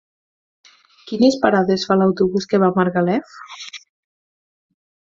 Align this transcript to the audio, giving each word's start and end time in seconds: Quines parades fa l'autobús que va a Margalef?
Quines 1.11 1.37
parades 1.45 1.85
fa 1.91 1.99
l'autobús 2.01 2.51
que 2.55 2.63
va 2.65 2.71
a 2.75 2.79
Margalef? 2.79 3.41